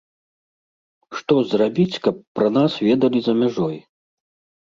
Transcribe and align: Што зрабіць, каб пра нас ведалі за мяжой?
Што 1.17 1.33
зрабіць, 1.51 2.01
каб 2.07 2.15
пра 2.39 2.47
нас 2.57 2.79
ведалі 2.87 3.19
за 3.29 3.33
мяжой? 3.43 3.77